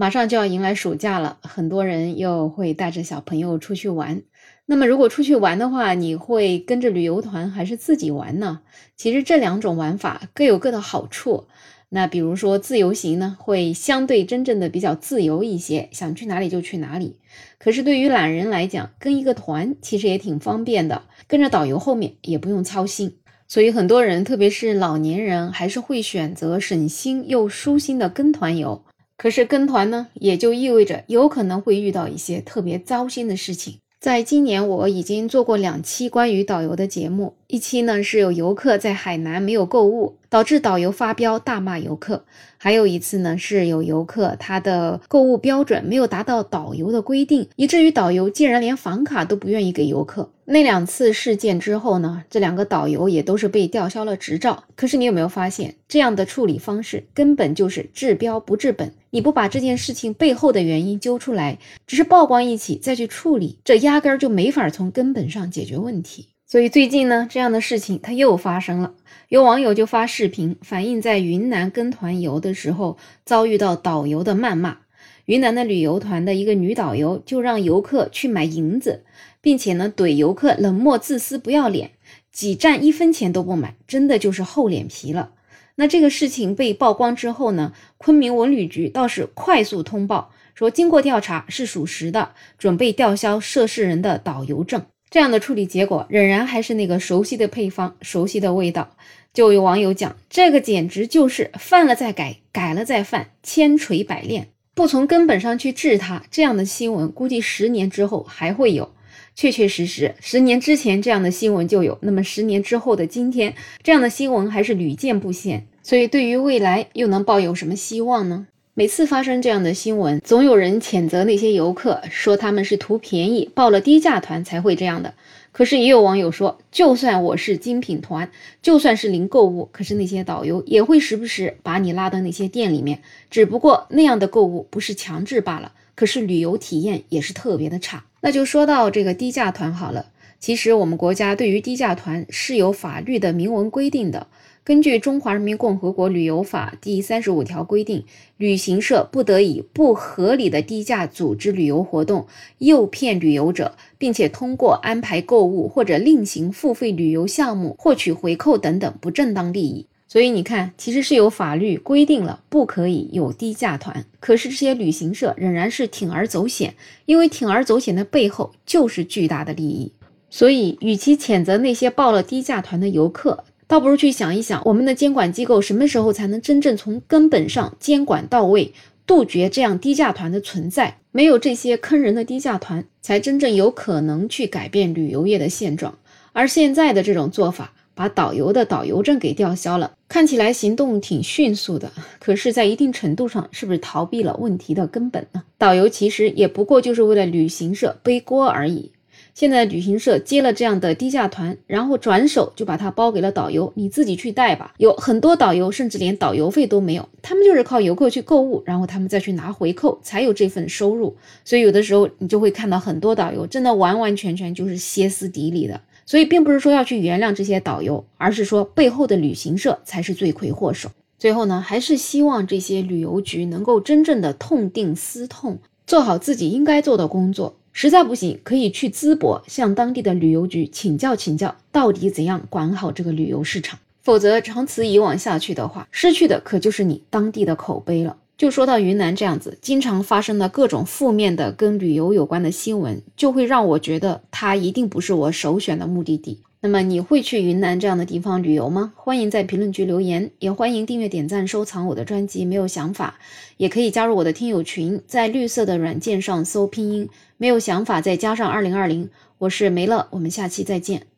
[0.00, 4.22] 马上就要迎来暑假了，很多人又会带着小朋友出去玩。
[4.64, 8.60] 那么，如果出去玩的话，你会跟着旅游团还是自己玩呢？
[8.96, 11.48] 其实这两种玩法各有各的好处。
[11.90, 17.18] 那比如说自由行呢，会相对真正的比较自由一些，想去哪里就去哪里。
[17.58, 23.18] 可是对于懒人来讲，跟一个团其实也挺方便的，跟着导游后面也不用操心。
[23.46, 28.82] 所以很多人，特别是老年人，还是会选择省心又舒心的跟团游。
[29.20, 33.76] 可是跟团呢，也就意味着有可能会遇到一些特别糟心的事情。
[34.00, 42.22] 在今年，我已经做过两期关于导游的节目，一期呢是有游客在海南没有购物，导致导游发飙大骂游客；
[42.56, 50.30] 还有一次呢是有游客他的购物标准没有达到导游的规定，以至于导游竟然连房卡都不愿意给游客。
[50.44, 54.64] 那两次事件之后呢，这两个导游也都是被吊销了执照。
[54.74, 58.92] 可是你有没有发现，这样的处理方式根本就是治标不治本？
[59.10, 66.28] 你不把这件事情背后的原因揪出来，只是曝光一起再去处理，这压根儿就没法从根本上解决问题。
[66.50, 68.94] 所以最近呢，这样的事情它又发生了，
[69.28, 74.78] 有网友就发视频反映在云南跟团游的时候遭遇到导游的谩骂。
[75.26, 79.04] 云南的旅游团的一个女导游就让游客去买银子，
[79.40, 81.92] 并且呢怼游客冷漠自私不要脸，
[82.32, 85.30] 几站一分钱都不买，真的就是厚脸皮了。
[85.76, 94.82] 那这个事情被曝光之后呢，昆明文旅局倒是快速通报说，经过调查是属实的，准备吊销涉事人的导游证。
[95.10, 98.96] 这样的处理结果仍然还是那个熟悉的配方，熟悉的味道。
[99.34, 104.48] 就有网友讲，这个简直就是犯了再改，改了再犯，千锤百炼。
[104.74, 108.92] 不从根本上去治它，这样的新闻估计十年之后还会有。
[109.34, 115.66] 确确实实，十年之前这样的新闻就有，那么十年之后的今天，这样的新闻还是屡见不鲜。
[115.82, 118.46] 所以，对于未来又能抱有什么希望呢？
[118.80, 125.12] 每次发生这样的新闻，总有人谴责那些游客，说他们是图便宜，报了低价团才会这样的。
[125.52, 128.30] 可是也有网友说，就算我是精品团，
[128.62, 135.72] 就算是零购物，可是那些导游也会时不时把你拉到那些店里面，只不过那样的购物不是强制罢了。
[135.94, 138.06] 可是旅游体验也是特别的差。
[138.22, 140.06] 那就说到这个低价团好了，
[140.38, 144.28] 其实我们国家对于低价团是有法律的明文规定的。
[144.62, 148.04] 根据《中华人民共和国旅游法》第三十五条规定，
[148.36, 152.26] 旅行社不得以不合理的低价组织旅游活动，
[152.58, 159.86] 诱骗旅游者，并且通过安排购物或者另行付费旅游项目获取回扣等等不正当利益。
[160.06, 166.74] 所以你看，其实是有法律规定了不可以有低价团，可是这些旅行社仍然是铤而走险，
[167.06, 169.92] 因为铤而走险的背后就是巨大的利益。
[170.28, 178.74] 所以，与其谴责那些报了低价团的游客，倒不如去想一想，我们的监管机构什么时候才能真正从根本上监管到位，
[179.06, 180.96] 杜绝这样低价团的存在？
[181.12, 185.96] 没有这些坑人的低价团，才真正有可能去改变旅游业的现状。
[186.32, 195.44] 而现在的这种做法，把导游的导游证给吊销了，看起来行动挺迅速的，可是，在一定程度上，是不是逃避了问题的根本呢？
[195.56, 198.90] 导游其实也不过就是为了旅行社背锅而已。
[199.40, 204.74] 现在旅行社接了这样的低价团，然后转手就把它包给了导游，你自己去带吧。
[204.76, 211.16] 有很多导游甚至连导游费都没有，他们就是靠游客去购物，然后他们再去拿回扣，才有这份收入。
[211.42, 215.80] 所以有的时候你就会看到很多导游真的完完全全就是歇斯底里的。
[216.04, 220.90] 所以并不是说要去原谅这些导游，而是说背后的旅行社才是罪魁祸首。
[221.18, 227.56] 最后呢，还是希望这些旅游局能够真正的痛定思痛，做好自己应该做的工作。
[227.72, 233.78] 实在不行，可以去淄博向当地的旅游局请教请教，到底怎样管好这个旅游市场。
[234.02, 238.16] 否则长此以往下去的话，失去的可就是你当地的口碑了。
[238.40, 246.40] 就说到云南这样子，经常发生的各种负面的跟旅游有关的新闻，就会让我觉得它一定不是我首选的目的地。
[246.62, 248.94] 那么你会去云南这样的地方旅游吗？
[248.96, 252.46] 欢迎在评论区留言，也欢迎订阅、点赞、收藏我的专辑。
[252.46, 253.18] 没有想法，
[253.58, 259.10] 也可以加入我的听友群，在绿色的软件上搜拼音“没有想法”，再加上二零二零。
[259.36, 261.10] 我是梅乐，我们下期再见。